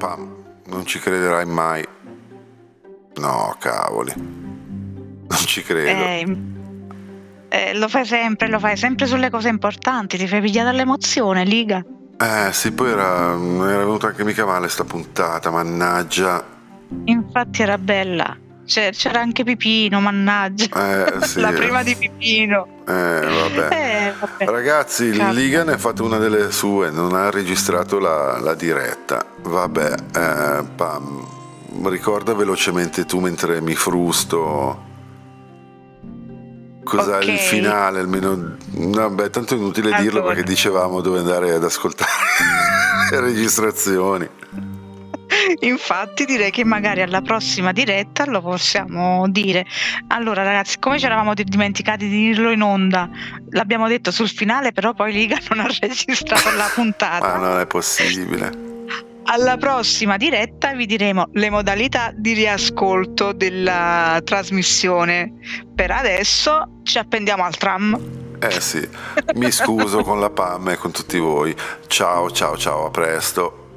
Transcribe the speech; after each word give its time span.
Pam, 0.00 0.34
non 0.68 0.86
ci 0.86 0.98
crederai 0.98 1.44
mai. 1.44 1.86
No, 3.16 3.54
cavoli. 3.58 4.14
Non 4.16 5.38
ci 5.44 5.62
credo. 5.62 6.00
Eh, 6.00 6.36
eh, 7.50 7.74
lo 7.74 7.86
fai 7.86 8.06
sempre, 8.06 8.48
lo 8.48 8.58
fai 8.58 8.78
sempre 8.78 9.04
sulle 9.04 9.28
cose 9.28 9.50
importanti, 9.50 10.16
ti 10.16 10.26
fai 10.26 10.40
pigliare 10.40 10.70
dall'emozione, 10.70 11.44
Liga. 11.44 11.84
Eh 12.18 12.50
sì, 12.52 12.72
poi 12.72 12.92
era, 12.92 13.32
era 13.32 13.78
venuta 13.84 14.06
anche 14.06 14.24
mica 14.24 14.46
male 14.46 14.70
sta 14.70 14.84
puntata, 14.84 15.50
mannaggia. 15.50 16.42
Infatti 17.04 17.60
era 17.60 17.76
bella. 17.76 18.34
C'era 18.70 19.20
anche 19.20 19.42
Pipino, 19.42 20.00
mannaggia. 20.00 20.66
Eh 21.16 21.20
sì. 21.26 21.40
La 21.40 21.50
prima 21.50 21.82
di 21.82 21.96
Pipino. 21.96 22.68
Eh, 22.86 22.92
vabbè. 22.92 23.68
Eh, 23.72 24.14
vabbè. 24.18 24.44
Ragazzi, 24.44 25.10
Cazzo. 25.10 25.32
Liga 25.32 25.64
ne 25.64 25.72
ha 25.72 25.78
fatto 25.78 26.04
una 26.04 26.18
delle 26.18 26.52
sue, 26.52 26.90
non 26.90 27.14
ha 27.14 27.30
registrato 27.30 27.98
la, 27.98 28.38
la 28.38 28.54
diretta. 28.54 29.24
Vabbè, 29.42 29.94
eh, 30.14 30.64
Pam, 30.76 31.26
ricorda 31.84 32.32
velocemente 32.34 33.04
tu 33.06 33.18
mentre 33.18 33.60
mi 33.60 33.74
frusto. 33.74 34.88
Cos'è 36.84 37.16
Ok. 37.16 37.26
il 37.26 37.38
finale? 37.38 37.98
Almeno. 37.98 38.56
Vabbè, 38.72 39.30
tanto 39.30 39.54
è 39.54 39.56
inutile 39.56 39.94
dirlo 40.00 40.20
Allora. 40.20 40.34
perché 40.34 40.48
dicevamo 40.48 41.00
dove 41.00 41.18
andare 41.18 41.52
ad 41.54 41.64
ascoltare 41.64 42.10
le 43.10 43.20
registrazioni. 43.20 44.28
Infatti 45.60 46.24
direi 46.24 46.50
che 46.50 46.64
magari 46.64 47.02
alla 47.02 47.20
prossima 47.20 47.72
diretta 47.72 48.24
lo 48.26 48.40
possiamo 48.40 49.28
dire. 49.28 49.66
Allora 50.08 50.42
ragazzi, 50.42 50.78
come 50.78 50.98
ci 50.98 51.06
eravamo 51.06 51.34
dimenticati 51.34 52.08
di 52.08 52.26
dirlo 52.28 52.50
in 52.50 52.62
onda, 52.62 53.08
l'abbiamo 53.50 53.88
detto 53.88 54.10
sul 54.10 54.28
finale, 54.28 54.72
però 54.72 54.94
poi 54.94 55.12
Liga 55.12 55.38
non 55.50 55.60
ha 55.60 55.68
registrato 55.80 56.54
la 56.56 56.70
puntata. 56.74 57.36
Ma 57.38 57.48
non 57.48 57.60
è 57.60 57.66
possibile. 57.66 58.68
Alla 59.24 59.56
prossima 59.58 60.16
diretta 60.16 60.72
vi 60.72 60.86
diremo 60.86 61.28
le 61.34 61.50
modalità 61.50 62.10
di 62.12 62.32
riascolto 62.32 63.32
della 63.32 64.20
trasmissione. 64.24 65.34
Per 65.72 65.90
adesso 65.90 66.80
ci 66.82 66.98
appendiamo 66.98 67.44
al 67.44 67.56
tram. 67.56 68.28
Eh 68.40 68.60
sì, 68.60 68.88
mi 69.34 69.50
scuso 69.52 70.02
con 70.02 70.18
la 70.18 70.30
Pam 70.30 70.70
e 70.70 70.76
con 70.76 70.90
tutti 70.90 71.18
voi. 71.18 71.54
Ciao, 71.86 72.30
ciao, 72.30 72.56
ciao, 72.56 72.86
a 72.86 72.90
presto. 72.90 73.69